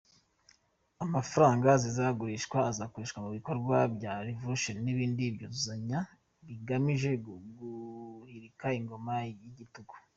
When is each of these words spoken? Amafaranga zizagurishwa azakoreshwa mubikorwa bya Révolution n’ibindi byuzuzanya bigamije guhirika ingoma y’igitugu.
Amafaranga 1.05 1.69
zizagurishwa 1.83 2.57
azakoreshwa 2.71 3.19
mubikorwa 3.25 3.77
bya 3.95 4.13
Révolution 4.27 4.77
n’ibindi 4.81 5.23
byuzuzanya 5.35 5.99
bigamije 6.47 7.11
guhirika 7.25 8.67
ingoma 8.79 9.13
y’igitugu. 9.41 9.95